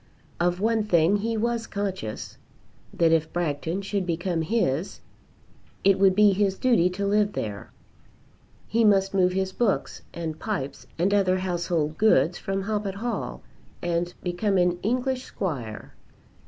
Of 0.39 0.59
one 0.59 0.83
thing 0.85 1.17
he 1.17 1.37
was 1.37 1.67
conscious, 1.67 2.39
that 2.91 3.11
if 3.11 3.31
Bragton 3.31 3.83
should 3.83 4.07
become 4.07 4.41
his, 4.41 4.99
it 5.83 5.99
would 5.99 6.15
be 6.15 6.33
his 6.33 6.57
duty 6.57 6.89
to 6.89 7.05
live 7.05 7.33
there. 7.33 7.71
He 8.67 8.83
must 8.83 9.13
move 9.13 9.33
his 9.33 9.53
books, 9.53 10.01
and 10.11 10.39
pipes, 10.39 10.87
and 10.97 11.13
other 11.13 11.37
household 11.37 11.99
gods 11.99 12.39
from 12.39 12.63
Hoppet 12.63 12.95
Hall 12.95 13.43
and 13.83 14.11
become 14.23 14.57
an 14.57 14.79
English 14.81 15.23
Squire. 15.25 15.93